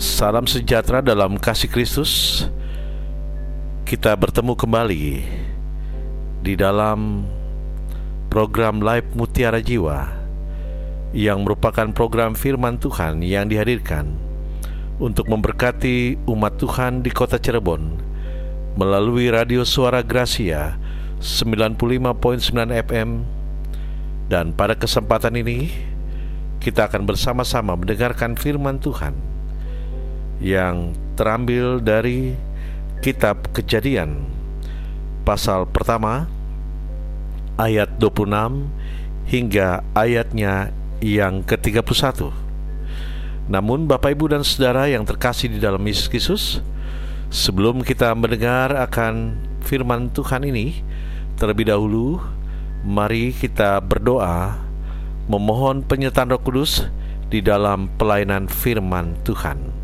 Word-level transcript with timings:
Salam 0.00 0.48
sejahtera 0.48 1.04
dalam 1.04 1.36
kasih 1.36 1.68
Kristus. 1.68 2.48
Kita 3.84 4.16
bertemu 4.16 4.56
kembali 4.56 5.04
di 6.40 6.56
dalam 6.56 7.28
program 8.32 8.80
Live 8.80 9.12
Mutiara 9.12 9.60
Jiwa 9.60 10.08
yang 11.12 11.44
merupakan 11.44 11.84
program 11.92 12.32
firman 12.32 12.80
Tuhan 12.80 13.20
yang 13.20 13.52
dihadirkan 13.52 14.16
untuk 14.96 15.28
memberkati 15.28 16.24
umat 16.24 16.56
Tuhan 16.56 17.04
di 17.04 17.12
kota 17.12 17.36
Cirebon 17.36 18.00
melalui 18.80 19.28
radio 19.28 19.68
suara 19.68 20.00
Gracia 20.00 20.80
95.9 21.20 21.76
FM 22.88 23.10
dan 24.32 24.56
pada 24.56 24.72
kesempatan 24.80 25.36
ini 25.36 25.68
kita 26.56 26.88
akan 26.88 27.04
bersama-sama 27.04 27.76
mendengarkan 27.76 28.32
firman 28.32 28.80
Tuhan 28.80 29.39
yang 30.40 30.96
terambil 31.14 31.78
dari 31.78 32.34
kitab 33.04 33.52
Kejadian 33.52 34.24
pasal 35.22 35.68
pertama 35.68 36.26
ayat 37.60 38.00
26 38.00 38.66
hingga 39.28 39.84
ayatnya 39.92 40.72
yang 40.98 41.44
ke-31. 41.44 42.32
Namun 43.50 43.84
Bapak 43.84 44.16
Ibu 44.16 44.32
dan 44.32 44.42
Saudara 44.42 44.88
yang 44.88 45.04
terkasih 45.04 45.52
di 45.52 45.58
dalam 45.60 45.82
Yesus 45.84 46.06
Kristus, 46.08 46.44
sebelum 47.30 47.84
kita 47.84 48.10
mendengar 48.16 48.74
akan 48.74 49.38
firman 49.62 50.10
Tuhan 50.10 50.46
ini, 50.48 50.80
terlebih 51.36 51.68
dahulu 51.70 52.18
mari 52.82 53.36
kita 53.36 53.78
berdoa 53.84 54.56
memohon 55.28 55.84
penyertaan 55.84 56.32
Roh 56.32 56.42
Kudus 56.42 56.88
di 57.28 57.38
dalam 57.44 57.86
pelayanan 58.00 58.50
firman 58.50 59.14
Tuhan. 59.22 59.79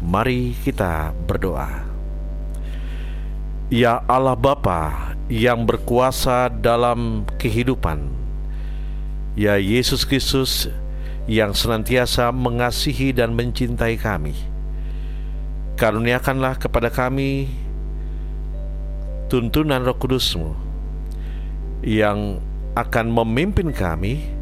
Mari 0.00 0.56
kita 0.64 1.12
berdoa. 1.28 1.84
Ya 3.68 4.00
Allah 4.08 4.32
Bapa 4.32 5.12
yang 5.28 5.68
berkuasa 5.68 6.48
dalam 6.48 7.28
kehidupan, 7.36 8.08
ya 9.36 9.60
Yesus 9.60 10.08
Kristus 10.08 10.72
yang 11.28 11.52
senantiasa 11.52 12.32
mengasihi 12.32 13.12
dan 13.12 13.36
mencintai 13.36 14.00
kami. 14.00 14.32
Karuniakanlah 15.76 16.56
kepada 16.56 16.88
kami 16.88 17.52
tuntunan 19.28 19.84
Roh 19.84 20.00
Kudusmu 20.00 20.56
yang 21.84 22.40
akan 22.72 23.12
memimpin 23.12 23.68
kami 23.68 24.32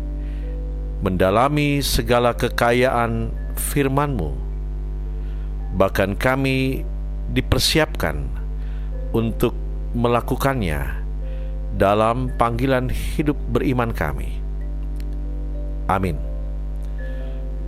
mendalami 1.02 1.82
segala 1.82 2.30
kekayaan 2.30 3.34
firman-Mu 3.58 4.47
bahkan 5.76 6.16
kami 6.16 6.86
dipersiapkan 7.32 8.24
untuk 9.12 9.52
melakukannya 9.92 11.04
dalam 11.76 12.32
panggilan 12.36 12.88
hidup 12.88 13.36
beriman 13.52 13.92
kami. 13.92 14.40
Amin. 15.88 16.16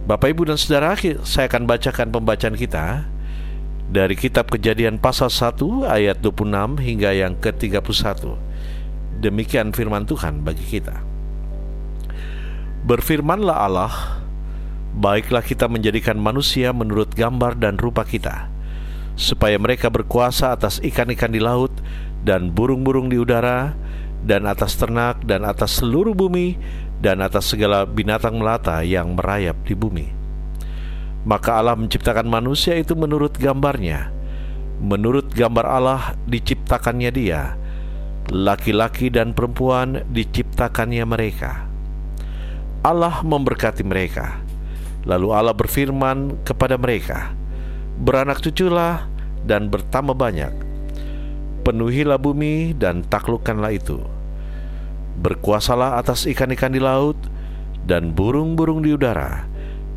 Bapak, 0.04 0.32
Ibu, 0.34 0.50
dan 0.50 0.58
Saudara, 0.58 0.96
saya 1.22 1.46
akan 1.46 1.68
bacakan 1.68 2.08
pembacaan 2.10 2.56
kita 2.56 3.06
dari 3.90 4.14
kitab 4.18 4.50
Kejadian 4.50 4.98
pasal 4.98 5.30
1 5.30 5.86
ayat 5.86 6.18
26 6.18 6.82
hingga 6.82 7.10
yang 7.14 7.34
ke-31. 7.38 8.34
Demikian 9.20 9.70
firman 9.70 10.08
Tuhan 10.08 10.42
bagi 10.42 10.64
kita. 10.66 10.98
Berfirmanlah 12.86 13.56
Allah, 13.60 13.92
Baiklah 14.90 15.46
kita 15.46 15.70
menjadikan 15.70 16.18
manusia 16.18 16.74
menurut 16.74 17.14
gambar 17.14 17.54
dan 17.54 17.78
rupa 17.78 18.02
kita, 18.02 18.50
supaya 19.14 19.54
mereka 19.54 19.86
berkuasa 19.86 20.50
atas 20.50 20.82
ikan-ikan 20.82 21.30
di 21.30 21.38
laut 21.38 21.70
dan 22.26 22.50
burung-burung 22.50 23.06
di 23.06 23.14
udara, 23.14 23.78
dan 24.26 24.50
atas 24.50 24.74
ternak 24.74 25.22
dan 25.22 25.46
atas 25.46 25.78
seluruh 25.78 26.10
bumi, 26.10 26.58
dan 26.98 27.22
atas 27.22 27.54
segala 27.54 27.86
binatang 27.86 28.42
melata 28.42 28.82
yang 28.82 29.14
merayap 29.14 29.62
di 29.62 29.78
bumi. 29.78 30.10
Maka 31.22 31.62
Allah 31.62 31.78
menciptakan 31.78 32.26
manusia 32.26 32.74
itu 32.74 32.98
menurut 32.98 33.38
gambarnya. 33.38 34.10
Menurut 34.80 35.30
gambar 35.30 35.66
Allah 35.70 36.02
diciptakannya 36.26 37.10
dia. 37.12 37.54
Laki-laki 38.32 39.12
dan 39.12 39.36
perempuan 39.36 40.02
diciptakannya 40.08 41.04
mereka. 41.04 41.68
Allah 42.80 43.20
memberkati 43.20 43.84
mereka 43.84 44.49
Lalu 45.08 45.28
Allah 45.32 45.56
berfirman 45.56 46.44
kepada 46.44 46.76
mereka, 46.76 47.32
"Beranak 48.00 48.44
cuculah 48.44 49.08
dan 49.44 49.72
bertambah 49.72 50.12
banyak. 50.12 50.52
Penuhilah 51.64 52.20
bumi 52.20 52.76
dan 52.76 53.04
taklukkanlah 53.04 53.72
itu. 53.72 54.00
Berkuasalah 55.20 56.00
atas 56.00 56.24
ikan-ikan 56.28 56.72
di 56.72 56.80
laut 56.80 57.16
dan 57.84 58.12
burung-burung 58.12 58.80
di 58.84 58.96
udara 58.96 59.44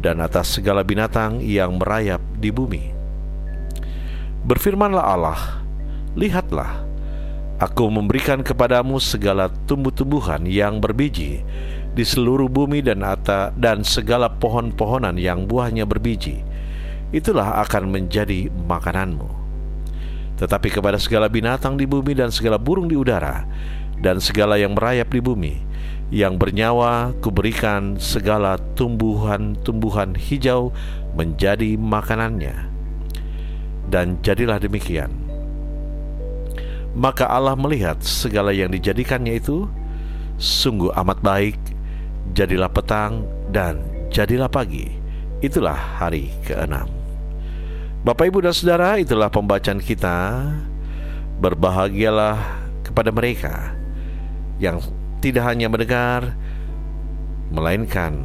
dan 0.04 0.20
atas 0.20 0.60
segala 0.60 0.84
binatang 0.84 1.44
yang 1.44 1.80
merayap 1.80 2.20
di 2.40 2.52
bumi." 2.52 2.92
Berfirmanlah 4.44 5.04
Allah, 5.04 5.40
"Lihatlah, 6.20 6.94
Aku 7.64 7.88
memberikan 7.88 8.44
kepadamu 8.44 9.00
segala 9.00 9.48
tumbuh-tumbuhan 9.70 10.44
yang 10.44 10.84
berbiji 10.84 11.46
di 11.94 12.02
seluruh 12.02 12.50
bumi 12.50 12.82
dan 12.82 13.06
ata 13.06 13.54
dan 13.54 13.86
segala 13.86 14.30
pohon-pohonan 14.30 15.18
yang 15.18 15.46
buahnya 15.46 15.86
berbiji. 15.86 16.42
Itulah 17.14 17.62
akan 17.62 17.94
menjadi 17.94 18.50
makananmu. 18.50 19.30
Tetapi 20.42 20.74
kepada 20.74 20.98
segala 20.98 21.30
binatang 21.30 21.78
di 21.78 21.86
bumi 21.86 22.18
dan 22.18 22.34
segala 22.34 22.58
burung 22.58 22.90
di 22.90 22.98
udara 22.98 23.46
dan 24.02 24.18
segala 24.18 24.58
yang 24.58 24.74
merayap 24.74 25.14
di 25.14 25.22
bumi 25.22 25.56
yang 26.10 26.38
bernyawa 26.38 27.14
kuberikan 27.22 27.98
segala 28.02 28.58
tumbuhan-tumbuhan 28.78 30.18
hijau 30.18 30.74
menjadi 31.14 31.78
makanannya. 31.78 32.70
Dan 33.90 34.18
jadilah 34.26 34.58
demikian. 34.58 35.14
Maka 36.94 37.26
Allah 37.26 37.58
melihat 37.58 38.02
segala 38.02 38.54
yang 38.54 38.70
dijadikannya 38.70 39.38
itu 39.42 39.66
sungguh 40.38 40.94
amat 40.94 41.22
baik 41.26 41.58
jadilah 42.32 42.72
petang 42.72 43.28
dan 43.52 43.84
jadilah 44.08 44.48
pagi. 44.48 44.88
Itulah 45.44 46.00
hari 46.00 46.32
keenam. 46.48 46.88
Bapak, 48.04 48.32
Ibu, 48.32 48.48
dan 48.48 48.56
Saudara, 48.56 48.96
itulah 48.96 49.28
pembacaan 49.28 49.84
kita. 49.84 50.48
Berbahagialah 51.44 52.40
kepada 52.88 53.12
mereka 53.12 53.76
yang 54.64 54.80
tidak 55.20 55.44
hanya 55.44 55.68
mendengar, 55.68 56.36
melainkan 57.52 58.24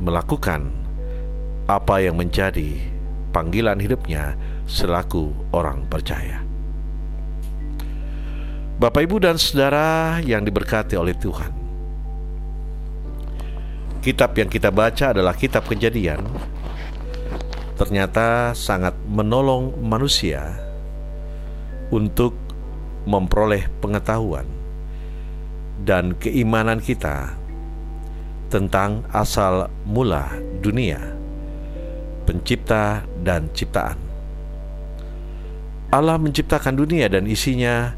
melakukan 0.00 0.72
apa 1.68 2.00
yang 2.00 2.16
menjadi 2.16 2.80
panggilan 3.30 3.76
hidupnya 3.76 4.34
selaku 4.64 5.30
orang 5.52 5.84
percaya. 5.86 6.40
Bapak, 8.80 9.04
Ibu, 9.04 9.20
dan 9.20 9.36
Saudara 9.36 10.18
yang 10.24 10.40
diberkati 10.40 10.96
oleh 10.96 11.12
Tuhan, 11.12 11.52
kitab 14.00 14.32
yang 14.32 14.48
kita 14.48 14.72
baca 14.72 15.12
adalah 15.12 15.36
kitab 15.36 15.68
Kejadian, 15.68 16.24
ternyata 17.76 18.56
sangat 18.56 18.96
menolong 19.04 19.76
manusia 19.84 20.56
untuk 21.92 22.32
memperoleh 23.04 23.68
pengetahuan 23.84 24.48
dan 25.84 26.16
keimanan 26.16 26.80
kita 26.80 27.36
tentang 28.48 29.04
asal 29.12 29.68
mula 29.84 30.32
dunia, 30.64 31.00
pencipta 32.24 33.04
dan 33.20 33.52
ciptaan. 33.52 34.00
Allah 35.92 36.16
menciptakan 36.16 36.72
dunia 36.72 37.10
dan 37.10 37.26
isinya 37.28 37.92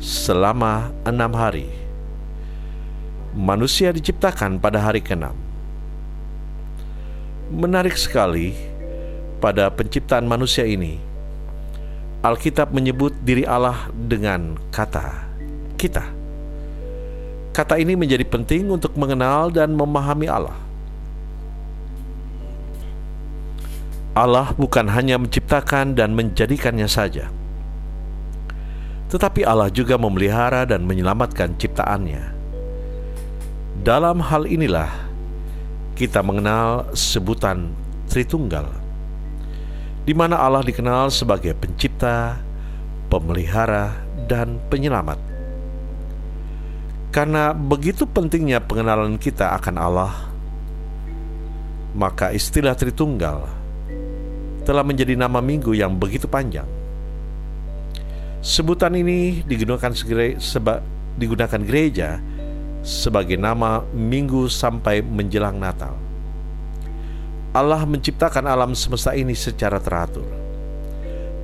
selama 0.00 0.92
enam 1.04 1.32
hari 1.34 1.85
manusia 3.36 3.92
diciptakan 3.92 4.56
pada 4.56 4.80
hari 4.80 5.04
ke-6. 5.04 5.28
Menarik 7.52 7.94
sekali 8.00 8.56
pada 9.44 9.68
penciptaan 9.68 10.24
manusia 10.24 10.64
ini. 10.64 10.96
Alkitab 12.24 12.72
menyebut 12.72 13.12
diri 13.22 13.44
Allah 13.44 13.92
dengan 13.92 14.56
kata 14.72 15.28
kita. 15.76 16.02
Kata 17.52 17.76
ini 17.76 17.92
menjadi 17.94 18.24
penting 18.24 18.72
untuk 18.72 18.96
mengenal 18.96 19.52
dan 19.52 19.76
memahami 19.76 20.26
Allah. 20.26 20.56
Allah 24.16 24.48
bukan 24.56 24.88
hanya 24.88 25.20
menciptakan 25.20 25.92
dan 25.92 26.16
menjadikannya 26.16 26.88
saja, 26.88 27.28
tetapi 29.12 29.44
Allah 29.44 29.68
juga 29.68 30.00
memelihara 30.00 30.64
dan 30.64 30.88
menyelamatkan 30.88 31.52
ciptaannya 31.60 32.35
dalam 33.82 34.22
hal 34.22 34.46
inilah 34.48 34.88
kita 35.96 36.20
mengenal 36.20 36.92
sebutan 36.92 37.72
Tritunggal. 38.06 38.86
di 40.06 40.14
mana 40.14 40.38
Allah 40.38 40.62
dikenal 40.62 41.10
sebagai 41.10 41.50
pencipta, 41.58 42.38
pemelihara, 43.10 43.90
dan 44.30 44.62
penyelamat. 44.70 45.18
Karena 47.10 47.50
begitu 47.50 48.06
pentingnya 48.06 48.62
pengenalan 48.62 49.18
kita 49.18 49.58
akan 49.58 49.74
Allah, 49.74 50.14
maka 51.98 52.30
istilah 52.30 52.78
Tritunggal 52.78 53.50
telah 54.62 54.86
menjadi 54.86 55.18
nama 55.18 55.42
minggu 55.42 55.74
yang 55.74 55.98
begitu 55.98 56.30
panjang. 56.30 56.70
Sebutan 58.46 58.94
ini 58.94 59.42
digunakan, 59.42 59.90
seba, 60.38 60.86
digunakan 61.18 61.58
gereja 61.66 62.22
sebagai 62.86 63.34
nama 63.34 63.82
minggu 63.90 64.46
sampai 64.46 65.02
menjelang 65.02 65.58
Natal. 65.58 65.98
Allah 67.50 67.82
menciptakan 67.82 68.46
alam 68.46 68.78
semesta 68.78 69.10
ini 69.10 69.34
secara 69.34 69.82
teratur. 69.82 70.22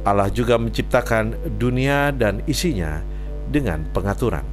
Allah 0.06 0.31
juga 0.31 0.55
menciptakan 0.55 1.35
dunia 1.59 2.15
dan 2.15 2.47
isinya 2.47 3.03
dengan 3.50 3.83
pengaturan. 3.91 4.47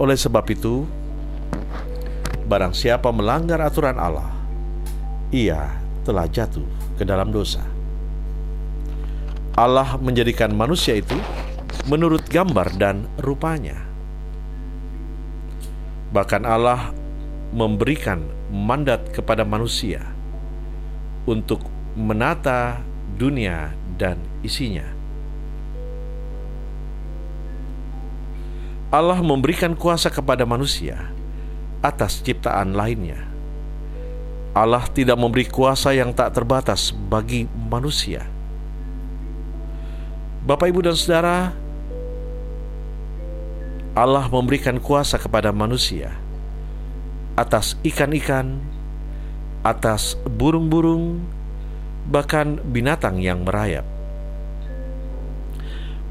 Oleh 0.00 0.16
sebab 0.16 0.48
itu, 0.48 0.88
barang 2.48 2.72
siapa 2.72 3.12
melanggar 3.12 3.60
aturan 3.60 4.00
Allah, 4.00 4.30
ia 5.28 5.68
telah 6.06 6.24
jatuh 6.24 6.64
ke 6.96 7.04
dalam 7.04 7.28
dosa. 7.28 7.60
Allah 9.58 9.98
menjadikan 9.98 10.54
manusia 10.54 10.96
itu 10.96 11.18
menurut 11.90 12.24
gambar 12.30 12.72
dan 12.78 13.10
rupanya. 13.20 13.87
Bahkan 16.08 16.42
Allah 16.48 16.92
memberikan 17.52 18.24
mandat 18.48 19.12
kepada 19.12 19.44
manusia 19.44 20.04
untuk 21.28 21.60
menata 21.92 22.80
dunia 23.20 23.76
dan 24.00 24.16
isinya. 24.40 24.84
Allah 28.88 29.20
memberikan 29.20 29.76
kuasa 29.76 30.08
kepada 30.08 30.48
manusia 30.48 31.12
atas 31.84 32.24
ciptaan 32.24 32.72
lainnya. 32.72 33.28
Allah 34.56 34.88
tidak 34.88 35.20
memberi 35.20 35.44
kuasa 35.44 35.92
yang 35.92 36.16
tak 36.16 36.32
terbatas 36.32 36.90
bagi 36.90 37.44
manusia. 37.68 38.24
Bapak, 40.48 40.72
ibu, 40.72 40.80
dan 40.80 40.96
saudara, 40.96 41.52
Allah 43.98 44.30
memberikan 44.30 44.78
kuasa 44.78 45.18
kepada 45.18 45.50
manusia 45.50 46.14
atas 47.34 47.74
ikan-ikan, 47.82 48.62
atas 49.66 50.14
burung-burung, 50.22 51.18
bahkan 52.06 52.62
binatang 52.62 53.18
yang 53.18 53.42
merayap. 53.42 53.82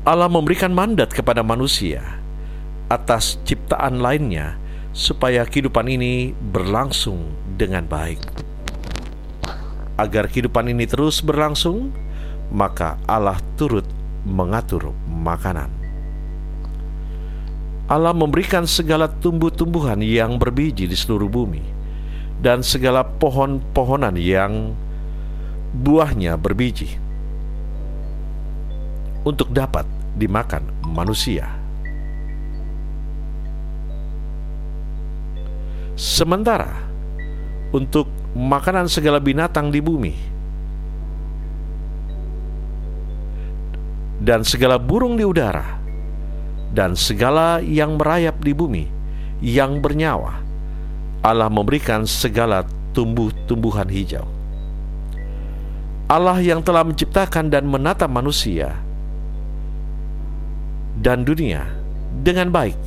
Allah 0.04 0.28
memberikan 0.28 0.76
mandat 0.76 1.16
kepada 1.16 1.48
manusia 1.48 2.04
atas 2.92 3.40
ciptaan 3.48 4.04
lainnya 4.04 4.60
supaya 4.92 5.48
kehidupan 5.48 5.88
ini 5.88 6.36
berlangsung 6.36 7.24
dengan 7.56 7.88
baik. 7.88 8.20
Agar 9.96 10.28
kehidupan 10.28 10.76
ini 10.76 10.84
terus 10.84 11.24
berlangsung, 11.24 11.96
maka 12.52 13.00
Allah 13.08 13.40
turut 13.56 13.88
mengatur 14.28 14.92
makanan. 15.08 15.77
Allah 17.88 18.12
memberikan 18.12 18.68
segala 18.68 19.08
tumbuh-tumbuhan 19.08 20.04
yang 20.04 20.36
berbiji 20.36 20.92
di 20.92 20.96
seluruh 20.96 21.32
bumi 21.32 21.64
dan 22.44 22.60
segala 22.60 23.08
pohon-pohonan 23.08 24.20
yang 24.20 24.76
buahnya 25.72 26.36
berbiji 26.36 27.00
untuk 29.24 29.56
dapat 29.56 29.88
dimakan 30.20 30.68
manusia. 30.84 31.48
Sementara 35.96 36.76
untuk 37.72 38.12
makanan 38.36 38.92
segala 38.92 39.24
binatang 39.24 39.72
di 39.72 39.80
bumi 39.80 40.14
dan 44.22 44.44
segala 44.44 44.76
burung 44.76 45.16
di 45.16 45.24
udara 45.24 45.77
dan 46.78 46.94
segala 46.94 47.58
yang 47.66 47.98
merayap 47.98 48.38
di 48.38 48.54
bumi 48.54 48.86
yang 49.42 49.82
bernyawa 49.82 50.46
Allah 51.26 51.50
memberikan 51.50 52.06
segala 52.06 52.62
tumbuh-tumbuhan 52.94 53.90
hijau. 53.90 54.26
Allah 56.08 56.40
yang 56.40 56.62
telah 56.62 56.86
menciptakan 56.88 57.50
dan 57.52 57.66
menata 57.68 58.06
manusia 58.08 58.78
dan 61.02 61.26
dunia 61.26 61.68
dengan 62.24 62.54
baik 62.54 62.78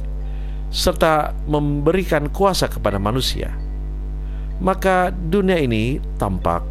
serta 0.70 1.34
memberikan 1.50 2.30
kuasa 2.30 2.70
kepada 2.70 2.96
manusia, 2.96 3.52
maka 4.62 5.10
dunia 5.10 5.58
ini 5.58 5.98
tampak 6.16 6.62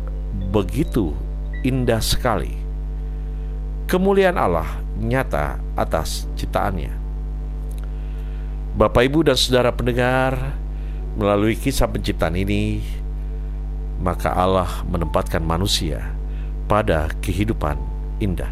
begitu 0.49 1.13
indah 1.61 2.01
sekali. 2.01 2.55
Kemuliaan 3.85 4.39
Allah 4.39 4.79
nyata 4.97 5.59
atas 5.77 6.25
ciptaannya. 6.33 6.98
Bapak, 8.79 9.11
ibu, 9.11 9.27
dan 9.27 9.35
saudara 9.35 9.75
pendengar, 9.75 10.55
Melalui 11.19 11.59
kisah 11.59 11.83
penciptaan 11.91 12.31
ini, 12.39 12.79
maka 13.99 14.31
Allah 14.31 14.87
menempatkan 14.87 15.43
manusia 15.43 16.15
pada 16.71 17.11
kehidupan 17.19 17.75
indah. 18.23 18.47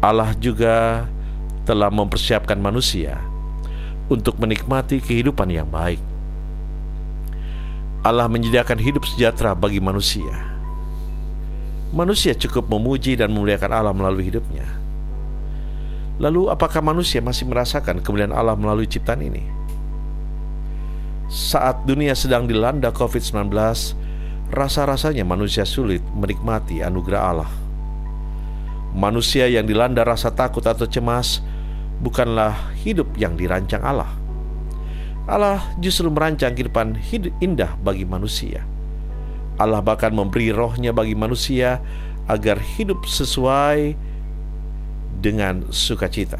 Allah 0.00 0.32
juga 0.40 1.04
telah 1.68 1.92
mempersiapkan 1.92 2.56
manusia 2.56 3.20
untuk 4.08 4.40
menikmati 4.40 5.04
kehidupan 5.04 5.52
yang 5.52 5.68
baik. 5.68 6.00
Allah 8.00 8.24
menyediakan 8.24 8.80
hidup 8.80 9.04
sejahtera 9.04 9.52
bagi 9.52 9.84
manusia. 9.84 10.32
Manusia 11.92 12.32
cukup 12.32 12.72
memuji 12.72 13.20
dan 13.20 13.36
memuliakan 13.36 13.68
Allah 13.68 13.92
melalui 13.92 14.32
hidupnya. 14.32 14.77
Lalu, 16.18 16.50
apakah 16.50 16.82
manusia 16.82 17.22
masih 17.22 17.46
merasakan 17.46 18.02
kemuliaan 18.02 18.34
Allah 18.34 18.58
melalui 18.58 18.90
ciptaan 18.90 19.22
ini? 19.22 19.46
Saat 21.30 21.86
dunia 21.86 22.16
sedang 22.18 22.50
dilanda 22.50 22.90
COVID-19, 22.90 23.54
rasa-rasanya 24.50 25.22
manusia 25.22 25.62
sulit 25.62 26.02
menikmati 26.16 26.82
anugerah 26.82 27.22
Allah. 27.22 27.52
Manusia 28.96 29.46
yang 29.46 29.68
dilanda 29.68 30.02
rasa 30.02 30.34
takut 30.34 30.64
atau 30.64 30.88
cemas 30.88 31.38
bukanlah 32.02 32.74
hidup 32.82 33.14
yang 33.14 33.38
dirancang 33.38 33.84
Allah. 33.84 34.10
Allah 35.28 35.60
justru 35.76 36.08
merancang 36.08 36.56
kehidupan 36.56 36.96
hidup 36.96 37.36
indah 37.44 37.76
bagi 37.84 38.08
manusia. 38.08 38.64
Allah 39.60 39.84
bahkan 39.84 40.10
memberi 40.10 40.48
rohnya 40.48 40.96
bagi 40.96 41.12
manusia 41.12 41.84
agar 42.24 42.56
hidup 42.56 43.04
sesuai 43.04 43.92
dengan 45.18 45.66
sukacita. 45.74 46.38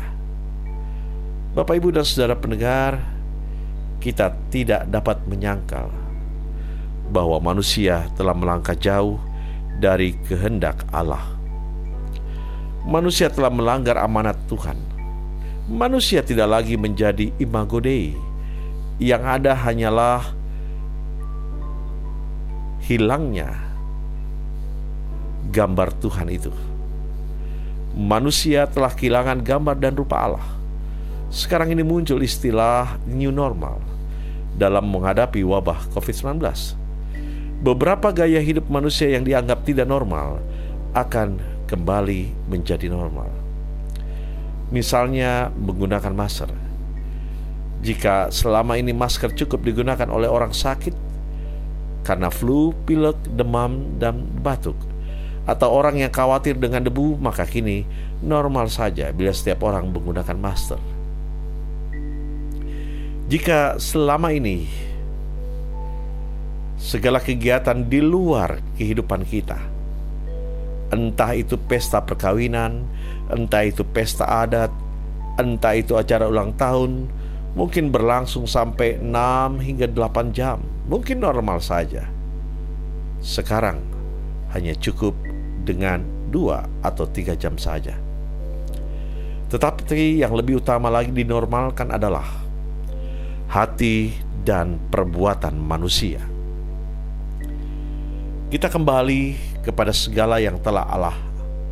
Bapak, 1.59 1.83
Ibu, 1.83 1.91
dan 1.91 2.07
saudara 2.07 2.39
pendengar, 2.39 3.03
kita 3.99 4.31
tidak 4.55 4.87
dapat 4.87 5.19
menyangkal 5.27 5.91
bahwa 7.11 7.43
manusia 7.43 8.07
telah 8.15 8.37
melangkah 8.37 8.79
jauh 8.79 9.19
dari 9.83 10.15
kehendak 10.29 10.87
Allah. 10.95 11.25
Manusia 12.87 13.29
telah 13.29 13.51
melanggar 13.51 13.99
amanat 13.99 14.39
Tuhan. 14.47 14.79
Manusia 15.69 16.25
tidak 16.25 16.49
lagi 16.49 16.79
menjadi 16.79 17.35
imago 17.37 17.83
Dei. 17.83 18.17
Yang 18.99 19.23
ada 19.29 19.53
hanyalah 19.55 20.23
hilangnya 22.83 23.53
gambar 25.53 25.93
Tuhan 26.01 26.29
itu. 26.33 26.51
Manusia 27.99 28.71
telah 28.71 28.95
kehilangan 28.95 29.43
gambar 29.43 29.75
dan 29.75 29.99
rupa 29.99 30.23
Allah. 30.23 30.47
Sekarang 31.35 31.75
ini 31.75 31.83
muncul 31.83 32.23
istilah 32.23 32.95
new 33.11 33.35
normal 33.35 33.83
dalam 34.55 34.87
menghadapi 34.87 35.43
wabah 35.43 35.91
COVID-19. 35.91 36.39
Beberapa 37.59 38.15
gaya 38.15 38.39
hidup 38.39 38.71
manusia 38.71 39.11
yang 39.11 39.27
dianggap 39.27 39.67
tidak 39.67 39.91
normal 39.91 40.39
akan 40.95 41.43
kembali 41.67 42.31
menjadi 42.47 42.87
normal. 42.87 43.35
Misalnya 44.71 45.51
menggunakan 45.59 46.15
masker. 46.15 46.55
Jika 47.83 48.31
selama 48.31 48.79
ini 48.79 48.95
masker 48.95 49.35
cukup 49.35 49.67
digunakan 49.67 50.07
oleh 50.07 50.31
orang 50.31 50.55
sakit 50.55 50.95
karena 52.07 52.31
flu, 52.31 52.71
pilek, 52.87 53.19
demam, 53.35 53.99
dan 53.99 54.23
batuk, 54.39 54.79
atau 55.49 55.73
orang 55.73 55.97
yang 55.97 56.13
khawatir 56.13 56.61
dengan 56.61 56.85
debu, 56.85 57.17
maka 57.17 57.49
kini 57.49 57.89
normal 58.21 58.69
saja 58.69 59.09
bila 59.17 59.33
setiap 59.33 59.65
orang 59.65 59.89
menggunakan 59.89 60.37
masker. 60.37 60.77
Jika 63.33 63.81
selama 63.81 64.37
ini 64.37 64.69
segala 66.77 67.25
kegiatan 67.25 67.81
di 67.81 68.05
luar 68.05 68.61
kehidupan 68.77 69.25
kita 69.25 69.79
entah 70.89 71.37
itu 71.37 71.61
pesta 71.61 72.01
perkawinan, 72.01 72.85
entah 73.29 73.65
itu 73.65 73.85
pesta 73.85 74.25
adat, 74.25 74.73
entah 75.37 75.77
itu 75.77 75.97
acara 75.97 76.29
ulang 76.29 76.57
tahun, 76.57 77.09
mungkin 77.53 77.93
berlangsung 77.93 78.49
sampai 78.49 78.97
6 79.01 79.61
hingga 79.61 79.87
8 79.93 80.33
jam, 80.33 80.65
mungkin 80.89 81.21
normal 81.21 81.61
saja. 81.61 82.09
Sekarang 83.21 83.83
hanya 84.57 84.73
cukup 84.81 85.13
dengan 85.69 86.01
dua 86.33 86.65
atau 86.81 87.05
tiga 87.05 87.37
jam 87.37 87.61
saja. 87.61 87.93
Tetapi 89.53 90.25
yang 90.25 90.33
lebih 90.33 90.65
utama 90.65 90.89
lagi 90.89 91.13
dinormalkan 91.13 91.93
adalah 91.93 92.25
hati 93.53 94.13
dan 94.45 94.81
perbuatan 94.89 95.57
manusia. 95.57 96.25
Kita 98.49 98.73
kembali 98.73 99.37
kepada 99.61 99.93
segala 99.93 100.41
yang 100.41 100.57
telah 100.61 100.89
Allah 100.89 101.17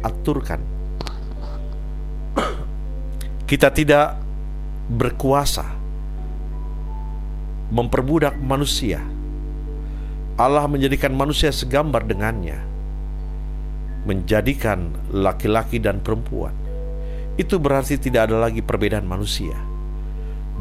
aturkan. 0.04 0.60
Kita 3.48 3.72
tidak 3.72 4.20
berkuasa 4.92 5.64
memperbudak 7.72 8.36
manusia. 8.38 9.00
Allah 10.36 10.68
menjadikan 10.68 11.16
manusia 11.16 11.48
segambar 11.48 12.04
dengannya, 12.04 12.60
menjadikan 14.06 14.94
laki-laki 15.10 15.82
dan 15.82 15.98
perempuan. 16.00 16.54
Itu 17.36 17.60
berarti 17.60 18.00
tidak 18.00 18.32
ada 18.32 18.40
lagi 18.48 18.64
perbedaan 18.64 19.04
manusia, 19.04 19.58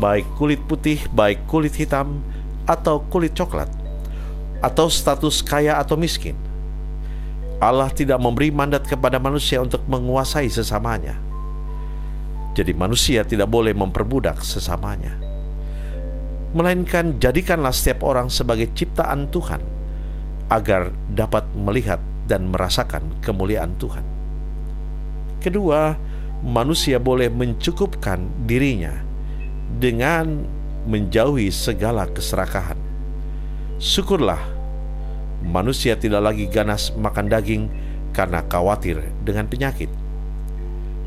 baik 0.02 0.28
kulit 0.36 0.60
putih, 0.68 1.00
baik 1.14 1.48
kulit 1.48 1.72
hitam, 1.78 2.20
atau 2.68 3.06
kulit 3.08 3.32
coklat, 3.38 3.70
atau 4.60 4.92
status 4.92 5.40
kaya 5.46 5.80
atau 5.80 5.96
miskin 5.96 6.36
Allah 7.64 7.88
tidak 7.88 8.20
memberi 8.20 8.52
mandat 8.52 8.84
kepada 8.84 9.16
manusia 9.16 9.64
untuk 9.64 9.80
menguasai 9.88 10.52
sesamanya. 10.52 11.16
Jadi 12.56 12.72
manusia 12.76 13.24
tidak 13.24 13.48
boleh 13.52 13.72
memperbudak 13.72 14.44
sesamanya. 14.44 15.16
Melainkan 16.56 17.20
jadikanlah 17.20 17.72
setiap 17.72 18.04
orang 18.08 18.32
sebagai 18.32 18.72
ciptaan 18.72 19.28
Tuhan 19.28 19.60
agar 20.48 20.92
dapat 21.12 21.44
melihat 21.56 22.00
dan 22.26 22.50
merasakan 22.50 23.22
kemuliaan 23.22 23.78
Tuhan. 23.78 24.06
Kedua, 25.42 25.94
manusia 26.42 26.98
boleh 26.98 27.30
mencukupkan 27.30 28.22
dirinya 28.50 28.94
dengan 29.78 30.46
menjauhi 30.86 31.50
segala 31.50 32.10
keserakahan. 32.10 32.78
Syukurlah 33.78 34.42
manusia 35.46 35.94
tidak 35.94 36.26
lagi 36.26 36.50
ganas 36.50 36.90
makan 36.98 37.30
daging 37.30 37.70
karena 38.16 38.42
khawatir 38.48 39.02
dengan 39.22 39.46
penyakit. 39.46 39.92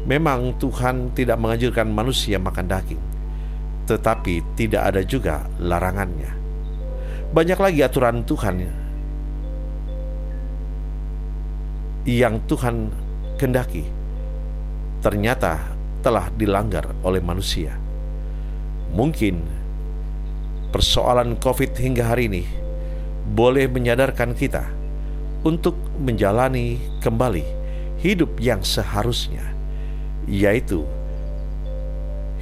Memang 0.06 0.56
Tuhan 0.56 1.12
tidak 1.12 1.36
menganjurkan 1.36 1.90
manusia 1.90 2.38
makan 2.40 2.70
daging, 2.70 3.02
tetapi 3.90 4.40
tidak 4.56 4.94
ada 4.94 5.02
juga 5.04 5.44
larangannya. 5.60 6.32
Banyak 7.28 7.58
lagi 7.60 7.80
aturan 7.84 8.24
Tuhan 8.24 8.56
yang 12.06 12.42
Tuhan 12.46 12.92
kendaki 13.38 13.86
ternyata 14.98 15.62
telah 16.02 16.30
dilanggar 16.34 16.90
oleh 17.06 17.22
manusia. 17.22 17.74
Mungkin 18.94 19.42
persoalan 20.74 21.38
COVID 21.38 21.76
hingga 21.78 22.14
hari 22.14 22.30
ini 22.30 22.44
boleh 23.28 23.68
menyadarkan 23.68 24.32
kita 24.32 24.64
untuk 25.44 25.76
menjalani 26.00 26.80
kembali 27.04 27.44
hidup 28.00 28.38
yang 28.42 28.62
seharusnya, 28.62 29.42
yaitu 30.26 30.82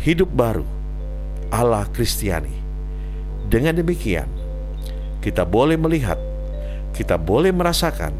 hidup 0.00 0.28
baru 0.32 0.64
Allah 1.52 1.88
Kristiani. 1.92 2.64
Dengan 3.46 3.78
demikian, 3.78 4.26
kita 5.22 5.46
boleh 5.46 5.78
melihat, 5.78 6.18
kita 6.90 7.14
boleh 7.14 7.54
merasakan, 7.54 8.10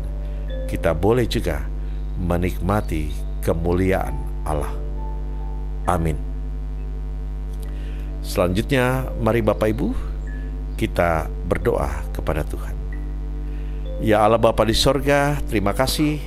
kita 0.67 0.93
boleh 0.93 1.27
juga 1.27 1.63
menikmati 2.19 3.11
kemuliaan 3.43 4.15
Allah. 4.43 4.75
Amin. 5.87 6.19
Selanjutnya, 8.27 9.07
mari 9.23 9.39
Bapak 9.39 9.71
Ibu 9.71 9.89
kita 10.75 11.31
berdoa 11.47 11.89
kepada 12.11 12.43
Tuhan. 12.43 12.75
Ya 14.03 14.21
Allah 14.21 14.37
Bapa 14.37 14.67
di 14.67 14.77
sorga, 14.77 15.41
terima 15.49 15.73
kasih 15.73 16.21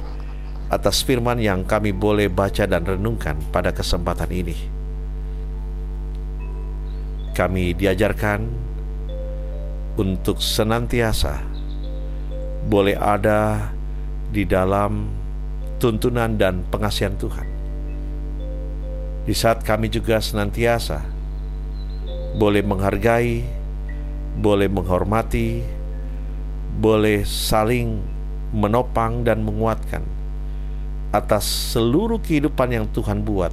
atas 0.73 1.05
firman 1.05 1.37
yang 1.37 1.61
kami 1.67 1.93
boleh 1.93 2.25
baca 2.25 2.65
dan 2.65 2.81
renungkan 2.81 3.37
pada 3.53 3.69
kesempatan 3.69 4.31
ini. 4.33 4.57
Kami 7.35 7.77
diajarkan 7.77 8.41
untuk 9.99 10.41
senantiasa 10.41 11.45
boleh 12.65 12.97
ada 12.97 13.69
di 14.29 14.45
dalam 14.45 15.09
tuntunan 15.81 16.37
dan 16.37 16.65
pengasihan 16.69 17.15
Tuhan. 17.17 17.47
Di 19.25 19.33
saat 19.37 19.61
kami 19.61 19.89
juga 19.93 20.17
senantiasa 20.17 21.01
boleh 22.37 22.63
menghargai 22.65 23.59
boleh 24.39 24.71
menghormati, 24.71 25.59
boleh 26.79 27.27
saling 27.27 27.99
menopang 28.55 29.27
dan 29.27 29.43
menguatkan 29.43 30.01
atas 31.11 31.75
seluruh 31.75 32.21
kehidupan 32.23 32.71
yang 32.71 32.85
Tuhan 32.95 33.25
buat 33.25 33.51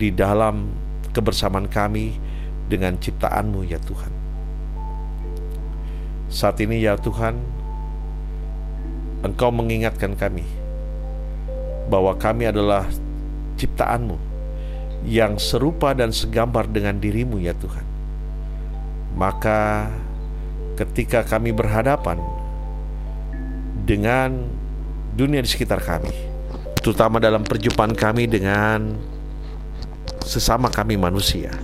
di 0.00 0.10
dalam 0.10 0.74
kebersamaan 1.14 1.70
kami 1.70 2.18
dengan 2.66 2.98
ciptaanmu 2.98 3.62
ya 3.68 3.78
Tuhan. 3.84 4.12
Saat 6.32 6.58
ini 6.64 6.82
ya 6.82 6.98
Tuhan, 6.98 7.38
Engkau 9.24 9.48
mengingatkan 9.48 10.12
kami 10.14 10.44
bahwa 11.88 12.12
kami 12.14 12.48
adalah 12.52 12.84
ciptaanmu 13.56 14.20
yang 15.08 15.40
serupa 15.40 15.96
dan 15.96 16.12
segambar 16.12 16.68
dengan 16.68 16.96
dirimu 17.00 17.40
ya 17.40 17.56
Tuhan 17.56 17.94
maka 19.14 19.88
ketika 20.74 21.22
kami 21.22 21.54
berhadapan 21.54 22.18
dengan 23.86 24.34
dunia 25.14 25.38
di 25.38 25.48
sekitar 25.48 25.78
kami, 25.78 26.10
terutama 26.82 27.22
dalam 27.22 27.46
perjumpaan 27.46 27.94
kami 27.94 28.26
dengan 28.26 28.98
sesama 30.26 30.66
kami 30.66 30.98
manusia, 30.98 31.54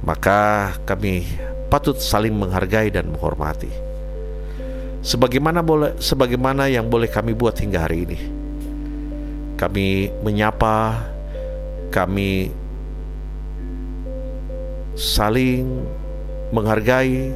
maka 0.00 0.72
kami 0.88 1.28
patut 1.68 2.00
saling 2.00 2.32
menghargai 2.32 2.88
dan 2.88 3.12
menghormati. 3.12 3.85
Sebagaimana 5.06 5.62
boleh 5.62 5.94
sebagaimana 6.02 6.66
yang 6.66 6.90
boleh 6.90 7.06
kami 7.06 7.30
buat 7.30 7.54
hingga 7.54 7.86
hari 7.86 8.02
ini. 8.10 8.18
Kami 9.54 10.10
menyapa, 10.26 10.98
kami 11.94 12.50
saling 14.98 15.86
menghargai, 16.50 17.30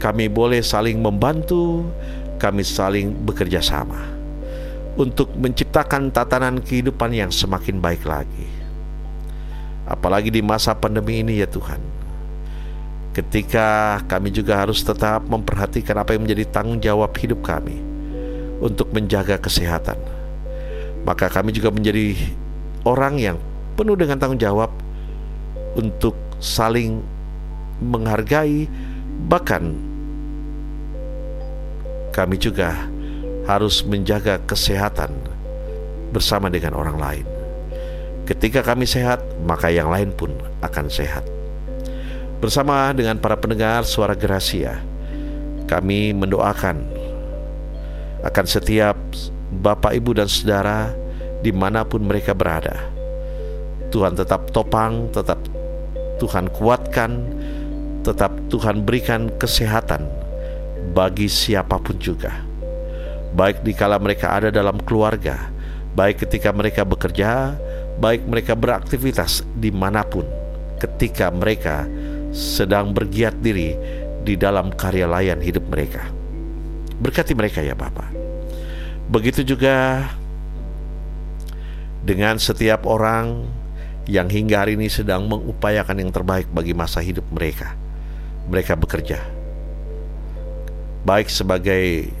kami 0.00 0.32
boleh 0.32 0.64
saling 0.64 0.96
membantu, 0.96 1.84
kami 2.40 2.64
saling 2.64 3.12
bekerja 3.12 3.60
sama 3.60 4.00
untuk 4.96 5.28
menciptakan 5.36 6.08
tatanan 6.08 6.56
kehidupan 6.64 7.12
yang 7.12 7.28
semakin 7.28 7.84
baik 7.84 8.08
lagi. 8.08 8.48
Apalagi 9.84 10.32
di 10.32 10.40
masa 10.40 10.72
pandemi 10.72 11.20
ini 11.20 11.44
ya 11.44 11.46
Tuhan. 11.52 11.93
Ketika 13.14 14.02
kami 14.10 14.34
juga 14.34 14.58
harus 14.58 14.82
tetap 14.82 15.22
memperhatikan 15.30 16.02
apa 16.02 16.18
yang 16.18 16.26
menjadi 16.26 16.50
tanggung 16.50 16.82
jawab 16.82 17.14
hidup 17.14 17.46
kami 17.46 17.78
untuk 18.58 18.90
menjaga 18.90 19.38
kesehatan. 19.38 19.94
Maka 21.06 21.30
kami 21.30 21.54
juga 21.54 21.70
menjadi 21.70 22.18
orang 22.82 23.14
yang 23.22 23.36
penuh 23.78 23.94
dengan 23.94 24.18
tanggung 24.18 24.42
jawab 24.42 24.74
untuk 25.78 26.18
saling 26.42 27.06
menghargai, 27.78 28.66
bahkan 29.30 29.78
kami 32.10 32.34
juga 32.34 32.74
harus 33.46 33.86
menjaga 33.86 34.42
kesehatan 34.42 35.14
bersama 36.10 36.50
dengan 36.50 36.74
orang 36.74 36.98
lain. 36.98 37.26
Ketika 38.24 38.64
kami 38.64 38.88
sehat, 38.88 39.20
maka 39.44 39.68
yang 39.68 39.92
lain 39.92 40.10
pun 40.14 40.32
akan 40.64 40.88
sehat. 40.88 41.26
Bersama 42.42 42.90
dengan 42.94 43.18
para 43.18 43.38
pendengar 43.38 43.86
suara 43.86 44.14
Gracia, 44.16 44.82
kami 45.68 46.12
mendoakan 46.12 46.76
akan 48.24 48.46
setiap 48.48 48.96
Bapak, 49.54 49.94
Ibu, 49.94 50.16
dan 50.16 50.28
Saudara 50.28 50.90
di 51.44 51.52
mana 51.52 51.84
pun 51.84 52.02
mereka 52.04 52.32
berada. 52.32 52.74
Tuhan 53.92 54.16
tetap 54.16 54.50
topang, 54.50 55.12
tetap 55.12 55.38
Tuhan 56.18 56.50
kuatkan, 56.50 57.30
tetap 58.02 58.32
Tuhan 58.48 58.82
berikan 58.82 59.30
kesehatan 59.38 60.08
bagi 60.96 61.28
siapa 61.28 61.80
pun 61.80 61.96
juga. 62.00 62.32
baik 63.34 63.66
dikala 63.66 63.98
mereka 63.98 64.30
ada 64.30 64.46
dalam 64.54 64.78
keluarga, 64.86 65.50
baik 65.98 66.22
ketika 66.22 66.54
mereka 66.54 66.86
bekerja, 66.86 67.58
baik 67.98 68.22
mereka 68.30 68.54
beraktivitas 68.54 69.42
di 69.58 69.74
mana 69.74 70.06
pun, 70.06 70.22
ketika 70.78 71.34
mereka 71.34 71.82
sedang 72.34 72.90
bergiat 72.90 73.38
diri 73.38 73.78
di 74.26 74.34
dalam 74.34 74.74
karya 74.74 75.06
layan 75.06 75.38
hidup 75.38 75.62
mereka. 75.70 76.02
Berkati 76.98 77.32
mereka 77.38 77.62
ya 77.62 77.78
Bapak. 77.78 78.10
Begitu 79.06 79.46
juga 79.46 80.02
dengan 82.02 82.36
setiap 82.42 82.90
orang 82.90 83.46
yang 84.10 84.28
hingga 84.28 84.66
hari 84.66 84.76
ini 84.76 84.90
sedang 84.90 85.30
mengupayakan 85.30 85.96
yang 86.02 86.10
terbaik 86.12 86.50
bagi 86.50 86.76
masa 86.76 87.00
hidup 87.00 87.24
mereka. 87.32 87.72
Mereka 88.44 88.76
bekerja, 88.76 89.24
baik 91.08 91.32
sebagai 91.32 92.12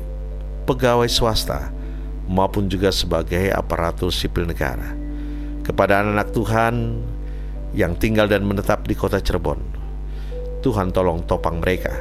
pegawai 0.64 1.04
swasta 1.04 1.68
maupun 2.24 2.72
juga 2.72 2.88
sebagai 2.88 3.52
aparatur 3.52 4.08
sipil 4.08 4.48
negara. 4.48 4.96
Kepada 5.64 6.00
anak-anak 6.00 6.28
Tuhan 6.32 6.74
yang 7.76 7.92
tinggal 8.00 8.24
dan 8.24 8.48
menetap 8.48 8.88
di 8.88 8.96
kota 8.96 9.20
Cirebon, 9.20 9.73
Tuhan 10.64 10.88
tolong 10.96 11.20
topang 11.28 11.60
mereka, 11.60 11.92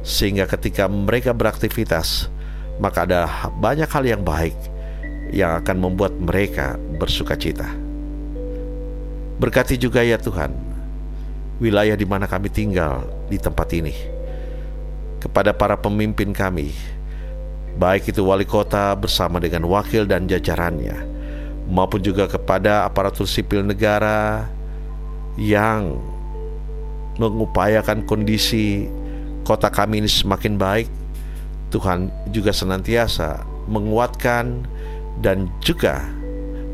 sehingga 0.00 0.48
ketika 0.48 0.88
mereka 0.88 1.36
beraktivitas, 1.36 2.32
maka 2.80 3.04
ada 3.04 3.28
banyak 3.60 3.84
hal 3.84 4.04
yang 4.08 4.24
baik 4.24 4.56
yang 5.36 5.60
akan 5.60 5.76
membuat 5.76 6.16
mereka 6.16 6.80
bersuka 6.96 7.36
cita. 7.36 7.68
Berkati 9.36 9.76
juga 9.76 10.00
ya 10.00 10.16
Tuhan, 10.16 10.48
wilayah 11.60 11.92
di 11.92 12.08
mana 12.08 12.24
kami 12.24 12.48
tinggal 12.48 13.04
di 13.28 13.36
tempat 13.36 13.68
ini. 13.76 13.92
Kepada 15.20 15.52
para 15.52 15.76
pemimpin 15.76 16.32
kami, 16.32 16.72
baik 17.76 18.16
itu 18.16 18.24
wali 18.24 18.48
kota 18.48 18.96
bersama 18.96 19.36
dengan 19.36 19.68
wakil 19.68 20.08
dan 20.08 20.24
jajarannya, 20.24 21.04
maupun 21.68 22.00
juga 22.00 22.24
kepada 22.24 22.88
aparatur 22.88 23.28
sipil 23.28 23.60
negara 23.60 24.48
yang 25.36 26.15
mengupayakan 27.16 28.04
kondisi 28.04 28.88
kota 29.46 29.72
kami 29.72 30.04
ini 30.04 30.10
semakin 30.10 30.56
baik. 30.56 30.88
Tuhan 31.74 32.08
juga 32.30 32.54
senantiasa 32.54 33.42
menguatkan 33.66 34.64
dan 35.20 35.50
juga 35.58 36.06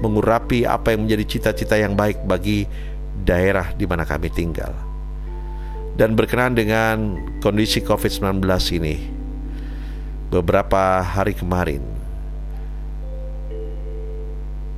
mengurapi 0.04 0.66
apa 0.66 0.92
yang 0.92 1.06
menjadi 1.08 1.24
cita-cita 1.24 1.78
yang 1.78 1.96
baik 1.96 2.20
bagi 2.26 2.68
daerah 3.22 3.72
di 3.72 3.86
mana 3.88 4.02
kami 4.02 4.28
tinggal. 4.28 4.74
Dan 5.96 6.16
berkenan 6.16 6.56
dengan 6.56 7.20
kondisi 7.44 7.84
COVID-19 7.84 8.42
ini, 8.80 8.96
beberapa 10.32 11.04
hari 11.04 11.36
kemarin, 11.36 11.84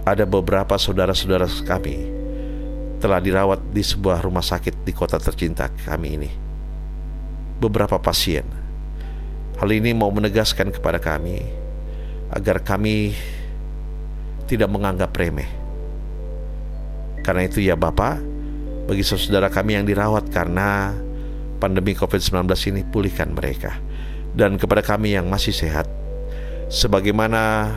ada 0.05 0.29
beberapa 0.29 0.77
saudara-saudara 0.77 1.49
kami 1.65 2.14
telah 3.05 3.21
dirawat 3.21 3.61
di 3.69 3.85
sebuah 3.85 4.25
rumah 4.25 4.41
sakit 4.41 4.81
di 4.81 4.97
kota 4.97 5.21
tercinta 5.21 5.69
kami 5.69 6.09
ini. 6.17 6.31
Beberapa 7.61 8.01
pasien. 8.01 8.49
Hal 9.61 9.69
ini 9.69 9.93
mau 9.93 10.09
menegaskan 10.09 10.73
kepada 10.73 10.97
kami 10.97 11.45
agar 12.33 12.65
kami 12.65 13.13
tidak 14.49 14.73
menganggap 14.73 15.13
remeh. 15.13 15.53
Karena 17.21 17.45
itu 17.45 17.61
ya 17.61 17.77
Bapak, 17.77 18.25
bagi 18.89 19.05
saudara 19.05 19.53
kami 19.53 19.77
yang 19.77 19.85
dirawat 19.85 20.33
karena 20.33 20.97
pandemi 21.61 21.93
COVID-19 21.93 22.49
ini 22.73 22.89
pulihkan 22.89 23.37
mereka. 23.37 23.77
Dan 24.33 24.57
kepada 24.57 24.81
kami 24.81 25.13
yang 25.13 25.29
masih 25.29 25.53
sehat, 25.53 25.85
sebagaimana 26.73 27.69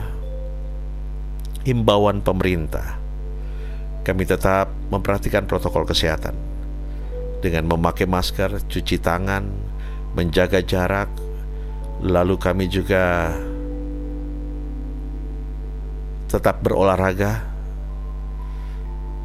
himbauan 1.68 2.24
pemerintah, 2.24 2.96
kami 4.08 4.24
tetap 4.24 4.72
memperhatikan 4.88 5.44
protokol 5.44 5.84
kesehatan 5.84 6.32
dengan 7.44 7.68
memakai 7.68 8.08
masker, 8.08 8.64
cuci 8.64 8.96
tangan, 9.04 9.44
menjaga 10.16 10.64
jarak, 10.64 11.12
lalu 12.00 12.40
kami 12.40 12.72
juga 12.72 13.36
tetap 16.32 16.64
berolahraga. 16.64 17.44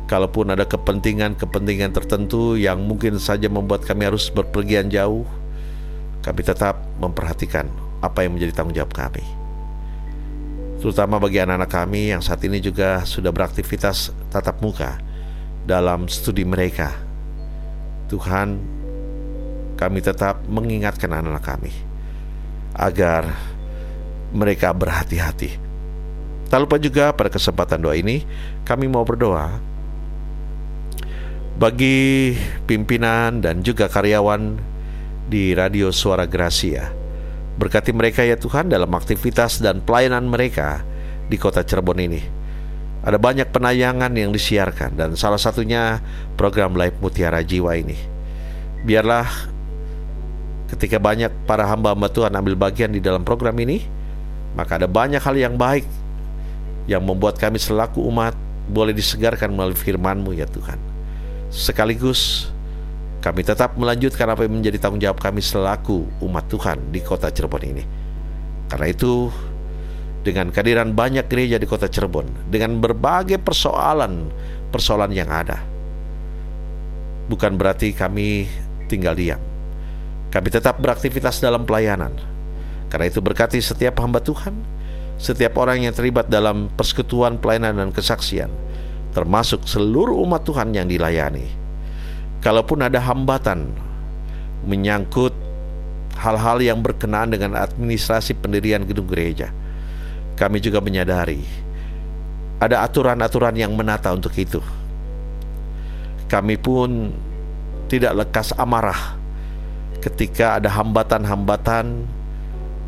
Kalaupun 0.03 0.51
ada 0.51 0.67
kepentingan-kepentingan 0.67 1.95
tertentu 1.95 2.59
yang 2.59 2.83
mungkin 2.83 3.23
saja 3.23 3.47
membuat 3.47 3.87
kami 3.87 4.03
harus 4.03 4.27
berpergian 4.27 4.91
jauh, 4.91 5.23
kami 6.27 6.43
tetap 6.43 6.75
memperhatikan 6.99 7.71
apa 8.03 8.27
yang 8.27 8.35
menjadi 8.35 8.51
tanggung 8.51 8.75
jawab 8.75 8.91
kami. 8.91 9.42
Terutama 10.83 11.15
bagi 11.15 11.39
anak-anak 11.39 11.71
kami 11.71 12.11
yang 12.11 12.19
saat 12.19 12.43
ini 12.43 12.59
juga 12.59 13.07
sudah 13.07 13.31
beraktivitas 13.31 14.11
tatap 14.27 14.59
muka 14.59 14.99
dalam 15.63 16.11
studi 16.11 16.43
mereka. 16.43 16.91
Tuhan, 18.11 18.59
kami 19.79 20.03
tetap 20.03 20.43
mengingatkan 20.51 21.07
anak-anak 21.07 21.43
kami 21.43 21.71
agar 22.75 23.31
mereka 24.33 24.73
berhati-hati 24.73 25.73
Tak 26.53 26.69
lupa 26.69 26.77
juga 26.77 27.09
pada 27.09 27.33
kesempatan 27.33 27.81
doa 27.81 27.97
ini 27.97 28.21
kami 28.61 28.85
mau 28.85 29.01
berdoa 29.01 29.57
bagi 31.57 32.37
pimpinan 32.69 33.41
dan 33.41 33.65
juga 33.65 33.89
karyawan 33.89 34.61
di 35.25 35.57
Radio 35.57 35.89
Suara 35.89 36.29
Gracia. 36.29 37.02
Berkati 37.53 37.93
mereka 37.93 38.25
ya 38.25 38.33
Tuhan 38.33 38.69
dalam 38.69 38.89
aktivitas 38.97 39.61
dan 39.61 39.81
pelayanan 39.85 40.25
mereka 40.25 40.81
di 41.29 41.37
kota 41.37 41.61
Cirebon 41.61 42.01
ini. 42.01 42.21
Ada 43.03 43.19
banyak 43.19 43.51
penayangan 43.51 44.15
yang 44.15 44.31
disiarkan 44.31 44.95
dan 44.95 45.09
salah 45.19 45.37
satunya 45.37 45.99
program 46.39 46.73
Live 46.73 46.97
Mutiara 47.03 47.43
Jiwa 47.43 47.75
ini. 47.75 47.99
Biarlah 48.87 49.27
ketika 50.71 50.97
banyak 50.97 51.29
para 51.43 51.67
hamba-hamba 51.67 52.07
Tuhan 52.09 52.33
ambil 52.33 52.55
bagian 52.55 52.89
di 52.95 53.03
dalam 53.03 53.27
program 53.27 53.53
ini, 53.59 53.83
maka 54.55 54.79
ada 54.79 54.87
banyak 54.87 55.19
hal 55.19 55.35
yang 55.35 55.59
baik 55.59 55.83
yang 56.87 57.03
membuat 57.03 57.35
kami 57.39 57.59
selaku 57.59 58.03
umat 58.07 58.35
boleh 58.71 58.95
disegarkan 58.95 59.51
melalui 59.51 59.75
firman-Mu 59.75 60.31
ya 60.31 60.47
Tuhan. 60.47 60.79
Sekaligus 61.51 62.52
kami 63.23 63.39
tetap 63.39 63.79
melanjutkan 63.79 64.27
apa 64.27 64.43
yang 64.43 64.59
menjadi 64.59 64.83
tanggung 64.83 64.99
jawab 64.99 65.15
kami 65.23 65.39
selaku 65.39 66.03
umat 66.27 66.43
Tuhan 66.51 66.91
di 66.91 66.99
kota 66.99 67.31
Cirebon 67.31 67.63
ini. 67.63 67.83
Karena 68.67 68.91
itu, 68.91 69.31
dengan 70.27 70.51
kehadiran 70.51 70.91
banyak 70.91 71.31
gereja 71.31 71.55
di 71.55 71.63
kota 71.63 71.87
Cirebon, 71.87 72.51
dengan 72.51 72.83
berbagai 72.83 73.39
persoalan 73.39 74.27
persoalan 74.75 75.15
yang 75.15 75.31
ada, 75.31 75.63
bukan 77.31 77.55
berarti 77.55 77.95
kami 77.95 78.51
tinggal 78.91 79.15
diam. 79.15 79.39
Kami 80.27 80.51
tetap 80.51 80.83
beraktivitas 80.83 81.39
dalam 81.39 81.63
pelayanan. 81.63 82.11
Karena 82.91 83.07
itu 83.07 83.23
berkati 83.23 83.63
setiap 83.63 84.03
hamba 84.03 84.19
Tuhan, 84.19 84.51
setiap 85.15 85.55
orang 85.63 85.87
yang 85.87 85.95
terlibat 85.95 86.27
dalam 86.27 86.67
persekutuan 86.75 87.39
pelayanan 87.39 87.87
dan 87.87 87.89
kesaksian, 87.95 88.51
termasuk 89.15 89.63
seluruh 89.63 90.19
umat 90.27 90.43
Tuhan 90.43 90.75
yang 90.75 90.91
dilayani. 90.91 91.62
Kalaupun 92.43 92.83
ada 92.83 92.99
hambatan 92.99 93.71
menyangkut 94.67 95.31
hal-hal 96.19 96.59
yang 96.59 96.83
berkenaan 96.83 97.31
dengan 97.31 97.55
administrasi 97.55 98.35
pendirian 98.35 98.83
gedung 98.83 99.07
gereja, 99.07 99.55
kami 100.35 100.59
juga 100.59 100.83
menyadari 100.83 101.39
ada 102.59 102.83
aturan-aturan 102.83 103.55
yang 103.55 103.71
menata 103.75 104.11
untuk 104.11 104.31
itu. 104.35 104.59
Kami 106.27 106.55
pun 106.59 107.11
tidak 107.87 108.27
lekas 108.27 108.51
amarah 108.55 109.19
ketika 109.99 110.59
ada 110.59 110.71
hambatan-hambatan 110.71 112.07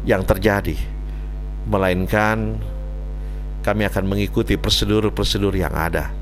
yang 0.08 0.24
terjadi 0.24 0.76
melainkan 1.66 2.60
kami 3.66 3.88
akan 3.90 4.06
mengikuti 4.06 4.56
prosedur-prosedur 4.56 5.58
yang 5.58 5.74
ada. 5.74 6.14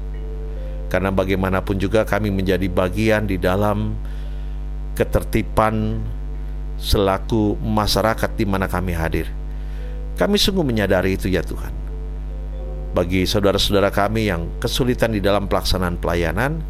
Karena 0.93 1.09
bagaimanapun 1.09 1.81
juga 1.81 2.05
kami 2.05 2.29
menjadi 2.29 2.69
bagian 2.69 3.25
di 3.25 3.41
dalam 3.41 3.97
ketertiban 4.93 5.97
selaku 6.77 7.57
masyarakat 7.57 8.29
di 8.37 8.45
mana 8.45 8.69
kami 8.69 8.93
hadir. 8.93 9.25
Kami 10.13 10.37
sungguh 10.37 10.61
menyadari 10.61 11.17
itu 11.17 11.33
ya 11.33 11.41
Tuhan. 11.41 11.73
Bagi 12.93 13.25
saudara-saudara 13.25 13.89
kami 13.89 14.29
yang 14.29 14.45
kesulitan 14.61 15.17
di 15.17 15.17
dalam 15.17 15.49
pelaksanaan 15.49 15.97
pelayanan, 15.97 16.61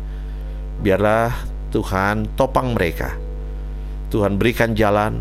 biarlah 0.79 1.35
Tuhan 1.75 2.39
topang 2.39 2.71
mereka. 2.71 3.11
Tuhan 4.07 4.39
berikan 4.39 4.71
jalan, 4.71 5.19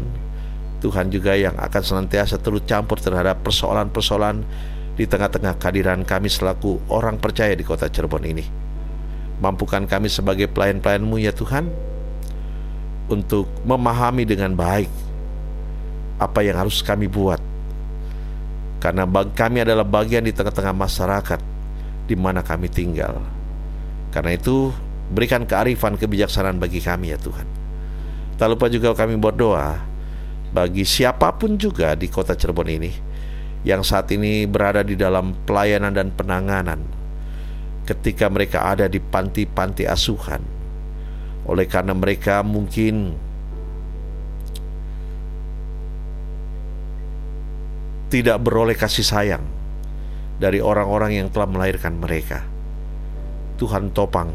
Tuhan 0.79 1.11
juga 1.11 1.35
yang 1.35 1.59
akan 1.59 1.83
senantiasa 1.83 2.39
turut 2.39 2.63
campur 2.71 3.03
terhadap 3.03 3.43
persoalan-persoalan 3.43 4.47
di 4.95 5.11
tengah-tengah 5.11 5.59
kehadiran 5.59 6.07
kami 6.07 6.31
selaku 6.31 6.79
orang 6.87 7.19
percaya 7.19 7.59
di 7.59 7.67
kota 7.67 7.91
Cirebon 7.91 8.23
ini. 8.23 8.45
Mampukan 9.43 9.83
kami 9.91 10.07
sebagai 10.07 10.47
pelayan-pelayanmu 10.47 11.19
ya 11.19 11.35
Tuhan 11.35 11.67
untuk 13.11 13.51
memahami 13.67 14.23
dengan 14.23 14.55
baik 14.55 14.87
apa 16.23 16.47
yang 16.47 16.63
harus 16.63 16.79
kami 16.87 17.11
buat 17.11 17.43
karena 18.79 19.07
kami 19.35 19.63
adalah 19.63 19.87
bagian 19.87 20.27
di 20.27 20.35
tengah-tengah 20.35 20.75
masyarakat 20.75 21.41
di 22.07 22.19
mana 22.19 22.43
kami 22.43 22.67
tinggal. 22.67 23.23
Karena 24.11 24.35
itu, 24.35 24.75
berikan 25.15 25.47
kearifan 25.47 25.95
kebijaksanaan 25.95 26.59
bagi 26.59 26.83
kami 26.83 27.15
ya 27.15 27.19
Tuhan. 27.23 27.47
Tak 28.35 28.47
lupa 28.51 28.67
juga 28.67 28.91
kami 28.95 29.15
berdoa 29.23 29.79
bagi 30.51 30.83
siapa 30.83 31.31
pun 31.39 31.55
juga 31.55 31.95
di 31.95 32.11
kota 32.11 32.35
Cirebon 32.35 32.69
ini 32.69 32.91
yang 33.63 33.87
saat 33.87 34.11
ini 34.11 34.45
berada 34.51 34.83
di 34.83 34.99
dalam 34.99 35.33
pelayanan 35.47 35.95
dan 35.95 36.11
penanganan 36.11 36.83
ketika 37.83 38.31
mereka 38.31 38.67
ada 38.67 38.87
di 38.87 39.03
panti-panti 39.03 39.87
asuhan. 39.87 40.43
Oleh 41.43 41.67
karena 41.67 41.91
mereka 41.95 42.47
mungkin 42.47 43.19
tidak 48.13 48.45
beroleh 48.45 48.77
kasih 48.77 49.03
sayang 49.03 49.43
dari 50.37 50.61
orang-orang 50.61 51.17
yang 51.17 51.29
telah 51.33 51.49
melahirkan 51.49 51.97
mereka. 51.97 52.45
Tuhan 53.57 53.95
topang 53.95 54.31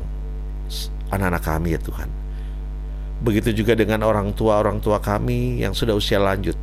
anak-anak 1.11 1.43
kami 1.43 1.75
ya 1.75 1.81
Tuhan. 1.83 2.09
Begitu 3.21 3.63
juga 3.63 3.73
dengan 3.75 4.01
orang 4.07 4.33
tua-orang 4.33 4.81
tua 4.81 4.97
kami 4.97 5.61
yang 5.61 5.77
sudah 5.77 5.93
usia 5.93 6.17
lanjut 6.21 6.55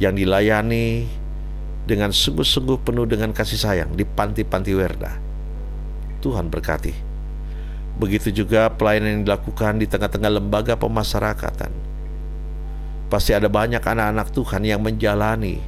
yang 0.00 0.16
dilayani 0.16 1.04
dengan 1.86 2.10
sungguh-sungguh 2.10 2.82
penuh 2.82 3.06
dengan 3.06 3.30
kasih 3.30 3.58
sayang 3.60 3.90
di 3.92 4.02
panti-panti 4.02 4.72
Werda. 4.74 5.21
Tuhan 6.22 6.46
berkati. 6.46 6.94
Begitu 7.98 8.30
juga 8.30 8.70
pelayanan 8.70 9.20
yang 9.20 9.22
dilakukan 9.26 9.82
di 9.82 9.90
tengah-tengah 9.90 10.32
lembaga 10.38 10.78
pemasyarakatan. 10.78 11.74
Pasti 13.10 13.36
ada 13.36 13.50
banyak 13.50 13.82
anak-anak 13.82 14.32
Tuhan 14.32 14.62
yang 14.64 14.80
menjalani 14.80 15.60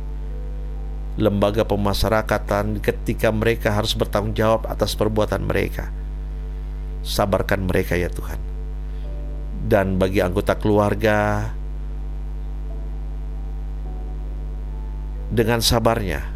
lembaga 1.15 1.63
pemasyarakatan 1.63 2.83
ketika 2.83 3.31
mereka 3.31 3.71
harus 3.71 3.95
bertanggung 3.95 4.35
jawab 4.35 4.67
atas 4.67 4.97
perbuatan 4.97 5.45
mereka. 5.45 5.93
Sabarkan 7.05 7.69
mereka 7.69 7.95
ya 8.01 8.09
Tuhan. 8.09 8.41
Dan 9.65 10.01
bagi 10.01 10.25
anggota 10.25 10.57
keluarga 10.57 11.53
dengan 15.29 15.61
sabarnya 15.61 16.34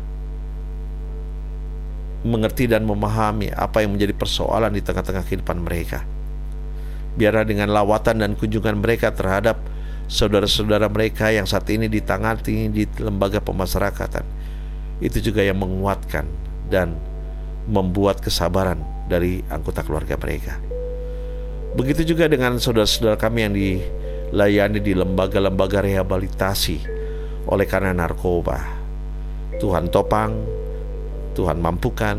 mengerti 2.27 2.67
dan 2.67 2.83
memahami 2.83 3.55
apa 3.55 3.83
yang 3.83 3.95
menjadi 3.95 4.15
persoalan 4.15 4.75
di 4.75 4.83
tengah-tengah 4.83 5.23
kehidupan 5.23 5.63
mereka. 5.63 6.03
Biarlah 7.19 7.47
dengan 7.47 7.71
lawatan 7.71 8.23
dan 8.23 8.35
kunjungan 8.35 8.79
mereka 8.79 9.15
terhadap 9.15 9.59
saudara-saudara 10.09 10.89
mereka 10.89 11.31
yang 11.31 11.45
saat 11.45 11.69
ini 11.71 11.87
ditangani 11.87 12.73
di 12.73 12.89
lembaga 12.99 13.39
pemasyarakatan 13.45 14.25
itu 14.99 15.31
juga 15.31 15.47
yang 15.47 15.63
menguatkan 15.63 16.27
dan 16.67 16.99
membuat 17.69 18.19
kesabaran 18.19 18.81
dari 19.07 19.45
anggota 19.53 19.85
keluarga 19.85 20.19
mereka. 20.19 20.59
Begitu 21.77 22.17
juga 22.17 22.27
dengan 22.27 22.57
saudara-saudara 22.59 23.21
kami 23.21 23.39
yang 23.45 23.55
dilayani 23.55 24.81
di 24.83 24.97
lembaga-lembaga 24.97 25.85
rehabilitasi 25.85 26.77
oleh 27.47 27.67
karena 27.69 27.95
narkoba. 27.95 28.59
Tuhan 29.59 29.91
topang, 29.93 30.33
Tuhan 31.39 31.63
mampukan 31.63 32.19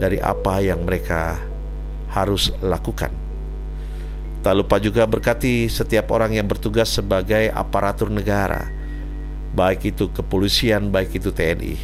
dari 0.00 0.16
apa 0.16 0.64
yang 0.64 0.88
mereka 0.88 1.36
harus 2.08 2.48
lakukan. 2.64 3.12
Tak 4.40 4.54
lupa 4.56 4.80
juga 4.80 5.04
berkati 5.04 5.68
setiap 5.68 6.08
orang 6.16 6.32
yang 6.32 6.48
bertugas 6.48 6.96
sebagai 6.96 7.52
aparatur 7.52 8.08
negara 8.08 8.72
baik 9.56 9.96
itu 9.96 10.12
kepolisian, 10.12 10.92
baik 10.92 11.16
itu 11.16 11.32
TNI. 11.32 11.76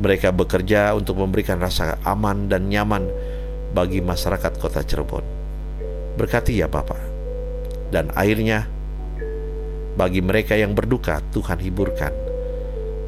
Mereka 0.00 0.30
bekerja 0.32 0.94
untuk 0.94 1.18
memberikan 1.18 1.58
rasa 1.58 1.98
aman 2.06 2.46
dan 2.46 2.70
nyaman 2.70 3.10
bagi 3.74 3.98
masyarakat 3.98 4.56
kota 4.56 4.86
Cirebon. 4.86 5.26
Berkati 6.14 6.62
ya 6.62 6.70
Bapak. 6.70 7.02
Dan 7.90 8.14
akhirnya, 8.14 8.70
bagi 9.98 10.22
mereka 10.22 10.54
yang 10.54 10.78
berduka, 10.78 11.18
Tuhan 11.34 11.58
hiburkan. 11.58 12.29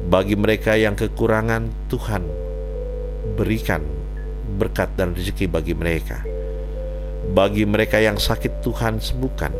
Bagi 0.03 0.35
mereka 0.35 0.75
yang 0.75 0.99
kekurangan, 0.99 1.87
Tuhan 1.87 2.27
berikan 3.39 3.79
berkat 4.59 4.91
dan 4.99 5.15
rezeki 5.15 5.47
bagi 5.47 5.71
mereka. 5.71 6.19
Bagi 7.31 7.63
mereka 7.63 8.03
yang 8.03 8.19
sakit, 8.19 8.59
Tuhan 8.59 8.99
sembuhkan. 8.99 9.55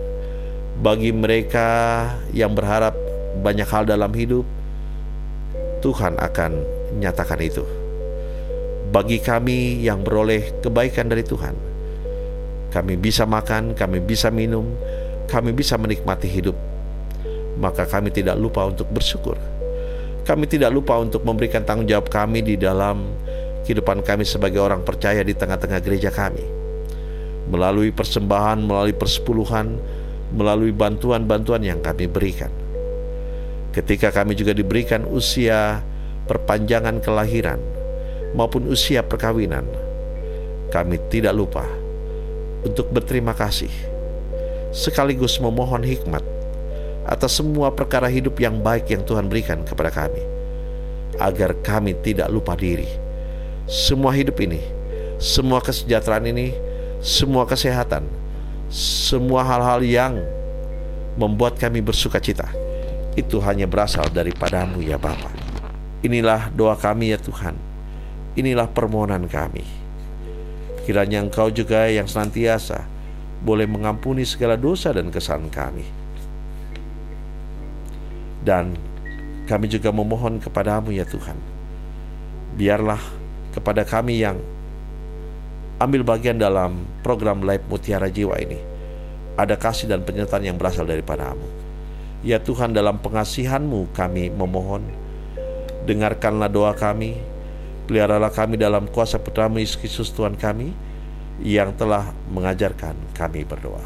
Bagi 0.84 1.16
mereka 1.16 1.68
yang 2.36 2.52
berharap 2.52 2.92
banyak 3.40 3.64
hal 3.72 3.88
dalam 3.88 4.12
hidup, 4.12 4.44
Tuhan 5.80 6.20
akan 6.20 6.52
nyatakan 7.00 7.40
itu. 7.40 7.64
Bagi 8.92 9.24
kami 9.24 9.80
yang 9.80 10.04
beroleh 10.04 10.60
kebaikan 10.60 11.08
dari 11.08 11.24
Tuhan, 11.24 11.56
kami 12.76 13.00
bisa 13.00 13.24
makan, 13.24 13.80
kami 13.80 14.04
bisa 14.04 14.28
minum, 14.28 14.76
kami 15.32 15.56
bisa 15.56 15.80
menikmati 15.80 16.28
hidup, 16.28 16.58
maka 17.56 17.88
kami 17.88 18.12
tidak 18.12 18.36
lupa 18.36 18.68
untuk 18.68 18.92
bersyukur. 18.92 19.40
Kami 20.24 20.48
tidak 20.48 20.72
lupa 20.72 20.96
untuk 21.00 21.28
memberikan 21.28 21.68
tanggung 21.68 21.88
jawab 21.88 22.08
kami 22.08 22.40
di 22.40 22.56
dalam 22.56 23.12
kehidupan 23.68 24.04
kami 24.04 24.24
sebagai 24.24 24.64
orang 24.64 24.84
percaya 24.88 25.20
di 25.24 25.36
tengah-tengah 25.36 25.80
gereja 25.84 26.12
kami. 26.12 26.44
Melalui 27.52 27.92
persembahan, 27.92 28.64
melalui 28.64 28.96
persepuluhan, 28.96 29.76
melalui 30.32 30.72
bantuan-bantuan 30.72 31.62
yang 31.62 31.84
kami 31.84 32.08
berikan 32.08 32.64
ketika 33.74 34.14
kami 34.14 34.38
juga 34.38 34.54
diberikan 34.54 35.04
usia 35.10 35.82
perpanjangan 36.30 37.02
kelahiran 37.02 37.58
maupun 38.38 38.70
usia 38.70 39.02
perkawinan, 39.02 39.66
kami 40.70 41.02
tidak 41.10 41.34
lupa 41.34 41.66
untuk 42.62 42.94
berterima 42.94 43.34
kasih 43.34 43.74
sekaligus 44.70 45.42
memohon 45.42 45.82
hikmat 45.82 46.22
atas 47.04 47.40
semua 47.40 47.72
perkara 47.72 48.08
hidup 48.08 48.40
yang 48.40 48.60
baik 48.64 48.92
yang 48.92 49.04
Tuhan 49.04 49.28
berikan 49.28 49.64
kepada 49.68 49.92
kami 49.92 50.24
agar 51.20 51.54
kami 51.62 51.94
tidak 52.02 52.32
lupa 52.32 52.58
diri. 52.58 52.88
Semua 53.70 54.12
hidup 54.12 54.40
ini, 54.44 54.60
semua 55.22 55.64
kesejahteraan 55.64 56.28
ini, 56.28 56.52
semua 57.00 57.48
kesehatan, 57.48 58.04
semua 58.74 59.46
hal-hal 59.46 59.80
yang 59.86 60.14
membuat 61.16 61.56
kami 61.62 61.80
bersuka 61.80 62.18
cita 62.18 62.50
itu 63.14 63.38
hanya 63.46 63.70
berasal 63.70 64.10
daripadamu 64.10 64.82
ya 64.82 64.98
Bapa. 64.98 65.30
Inilah 66.04 66.52
doa 66.52 66.76
kami 66.76 67.14
ya 67.14 67.20
Tuhan. 67.22 67.56
Inilah 68.34 68.68
permohonan 68.68 69.30
kami. 69.30 69.64
Kiranya 70.84 71.24
Engkau 71.24 71.48
juga 71.54 71.88
yang 71.88 72.10
senantiasa 72.10 72.84
boleh 73.40 73.70
mengampuni 73.70 74.28
segala 74.28 74.60
dosa 74.60 74.92
dan 74.92 75.14
kesalahan 75.14 75.48
kami. 75.48 76.03
Dan 78.44 78.76
kami 79.48 79.72
juga 79.72 79.92
memohon 79.92 80.40
kepadamu 80.40 80.92
ya 80.92 81.08
Tuhan. 81.08 81.36
Biarlah 82.60 83.02
kepada 83.56 83.88
kami 83.88 84.24
yang 84.24 84.38
ambil 85.82 86.06
bagian 86.06 86.38
dalam 86.38 86.86
program 87.02 87.42
Live 87.44 87.66
Mutiara 87.68 88.08
Jiwa 88.08 88.40
ini 88.40 88.60
ada 89.34 89.58
kasih 89.58 89.90
dan 89.90 90.06
penyertaan 90.06 90.46
yang 90.46 90.58
berasal 90.58 90.86
daripadamu. 90.86 91.44
Ya 92.24 92.40
Tuhan 92.40 92.72
dalam 92.72 93.02
pengasihanmu 93.02 93.92
kami 93.92 94.32
memohon. 94.32 94.86
Dengarkanlah 95.84 96.48
doa 96.48 96.72
kami. 96.72 97.20
Peliharalah 97.84 98.32
kami 98.32 98.56
dalam 98.56 98.88
kuasa 98.88 99.20
putramu 99.20 99.60
Yesus 99.60 99.76
Kristus 99.76 100.08
Tuhan 100.16 100.40
kami 100.40 100.72
Yang 101.44 101.84
telah 101.84 102.16
mengajarkan 102.32 102.96
kami 103.12 103.44
berdoa. 103.44 103.84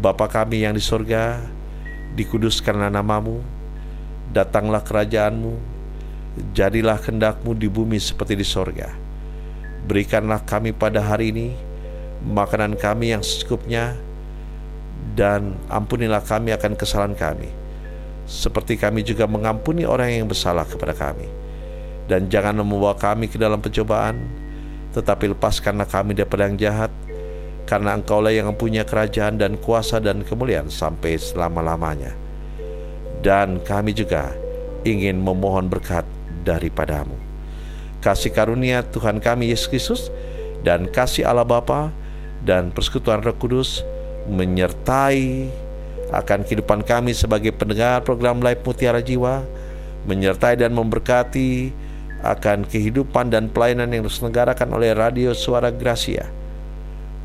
Bapa 0.00 0.24
kami 0.30 0.64
yang 0.64 0.72
di 0.72 0.80
sorga 0.80 1.44
Dikuduskanlah 2.14 2.92
namamu 2.92 3.42
Datanglah 4.30 4.86
kerajaanmu 4.86 5.58
Jadilah 6.52 7.00
kendakmu 7.00 7.56
di 7.56 7.64
bumi 7.64 7.96
seperti 7.96 8.36
di 8.36 8.44
sorga. 8.44 8.92
Berikanlah 9.88 10.44
kami 10.44 10.76
pada 10.76 11.00
hari 11.00 11.32
ini 11.32 11.48
Makanan 12.28 12.76
kami 12.76 13.16
yang 13.16 13.24
secukupnya 13.24 13.96
dan 15.16 15.56
ampunilah 15.70 16.20
kami 16.20 16.50
akan 16.52 16.74
kesalahan 16.74 17.14
kami. 17.14 17.48
Seperti 18.26 18.76
kami 18.76 19.06
juga 19.06 19.24
mengampuni 19.24 19.86
orang 19.86 20.12
yang 20.12 20.26
bersalah 20.26 20.66
kepada 20.66 20.92
kami. 20.92 21.30
Dan 22.10 22.26
jangan 22.26 22.58
membawa 22.58 22.92
kami 22.98 23.30
ke 23.30 23.38
dalam 23.38 23.62
pencobaan 23.62 24.18
tetapi 24.96 25.36
lepaskanlah 25.36 25.84
kami 25.84 26.16
daripada 26.16 26.48
yang 26.48 26.56
jahat 26.56 26.88
karena 27.66 27.98
engkaulah 27.98 28.30
yang 28.30 28.48
mempunyai 28.48 28.86
kerajaan 28.86 29.36
dan 29.36 29.58
kuasa 29.58 29.98
dan 29.98 30.22
kemuliaan 30.22 30.70
sampai 30.70 31.18
selama-lamanya 31.18 32.14
dan 33.20 33.58
kami 33.66 33.90
juga 33.90 34.32
ingin 34.86 35.18
memohon 35.18 35.66
berkat 35.66 36.06
daripadamu 36.46 37.18
kasih 38.00 38.30
karunia 38.30 38.86
Tuhan 38.86 39.18
kami 39.18 39.50
Yesus 39.50 39.66
Kristus 39.66 40.02
dan 40.62 40.86
kasih 40.86 41.26
Allah 41.26 41.44
Bapa 41.46 41.90
dan 42.46 42.70
persekutuan 42.70 43.20
Roh 43.20 43.34
Kudus 43.34 43.82
menyertai 44.30 45.50
akan 46.14 46.46
kehidupan 46.46 46.86
kami 46.86 47.10
sebagai 47.10 47.50
pendengar 47.50 48.06
program 48.06 48.38
Live 48.38 48.62
Mutiara 48.62 49.02
Jiwa 49.02 49.42
menyertai 50.06 50.54
dan 50.54 50.70
memberkati 50.70 51.74
akan 52.22 52.66
kehidupan 52.66 53.30
dan 53.30 53.50
pelayanan 53.50 53.90
yang 53.90 54.04
diselenggarakan 54.06 54.70
oleh 54.72 54.94
Radio 54.96 55.34
Suara 55.36 55.68
Gracia. 55.70 56.35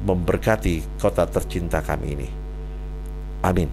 Memberkati 0.01 0.97
kota 0.97 1.29
tercinta 1.29 1.81
kami 1.85 2.07
ini. 2.17 2.29
Amin. 3.45 3.69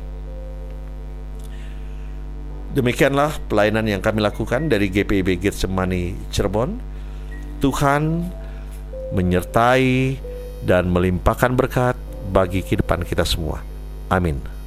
Demikianlah 2.77 3.33
pelayanan 3.49 3.89
yang 3.89 4.03
kami 4.05 4.21
lakukan 4.21 4.69
dari 4.69 4.93
GPIB 4.93 5.41
Getsemani 5.41 6.13
Cirebon. 6.29 6.77
Tuhan 7.65 8.29
menyertai 9.17 10.21
dan 10.69 10.93
melimpahkan 10.93 11.57
berkat 11.57 11.97
bagi 12.29 12.61
kehidupan 12.61 13.09
kita 13.09 13.25
semua. 13.25 13.65
Amin. 14.13 14.58